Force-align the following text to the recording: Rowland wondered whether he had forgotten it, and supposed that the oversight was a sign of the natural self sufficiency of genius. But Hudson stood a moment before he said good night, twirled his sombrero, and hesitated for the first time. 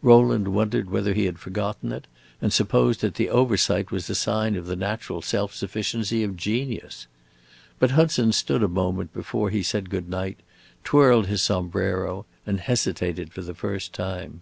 Rowland 0.00 0.48
wondered 0.48 0.88
whether 0.88 1.12
he 1.12 1.26
had 1.26 1.38
forgotten 1.38 1.92
it, 1.92 2.06
and 2.40 2.54
supposed 2.54 3.02
that 3.02 3.16
the 3.16 3.28
oversight 3.28 3.90
was 3.90 4.08
a 4.08 4.14
sign 4.14 4.56
of 4.56 4.64
the 4.66 4.76
natural 4.76 5.20
self 5.20 5.52
sufficiency 5.54 6.24
of 6.24 6.38
genius. 6.38 7.06
But 7.78 7.90
Hudson 7.90 8.32
stood 8.32 8.62
a 8.62 8.68
moment 8.68 9.12
before 9.12 9.50
he 9.50 9.62
said 9.62 9.90
good 9.90 10.08
night, 10.08 10.38
twirled 10.84 11.26
his 11.26 11.42
sombrero, 11.42 12.24
and 12.46 12.60
hesitated 12.60 13.30
for 13.34 13.42
the 13.42 13.52
first 13.54 13.92
time. 13.92 14.40